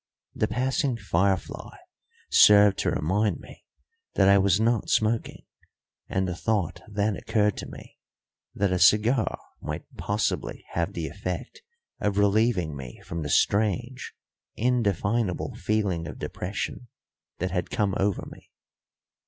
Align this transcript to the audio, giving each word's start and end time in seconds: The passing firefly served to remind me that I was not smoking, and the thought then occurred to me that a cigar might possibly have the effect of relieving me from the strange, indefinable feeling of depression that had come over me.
The 0.33 0.47
passing 0.47 0.97
firefly 0.97 1.77
served 2.31 2.79
to 2.79 2.89
remind 2.89 3.37
me 3.39 3.63
that 4.15 4.27
I 4.27 4.39
was 4.39 4.59
not 4.59 4.89
smoking, 4.89 5.43
and 6.09 6.27
the 6.27 6.35
thought 6.35 6.81
then 6.87 7.15
occurred 7.15 7.55
to 7.57 7.67
me 7.69 7.99
that 8.55 8.71
a 8.73 8.79
cigar 8.79 9.37
might 9.61 9.85
possibly 9.97 10.65
have 10.69 10.93
the 10.93 11.05
effect 11.05 11.61
of 11.99 12.17
relieving 12.17 12.75
me 12.75 12.99
from 13.05 13.21
the 13.21 13.29
strange, 13.29 14.15
indefinable 14.55 15.53
feeling 15.53 16.07
of 16.07 16.17
depression 16.17 16.87
that 17.37 17.51
had 17.51 17.69
come 17.69 17.93
over 17.99 18.25
me. 18.31 18.49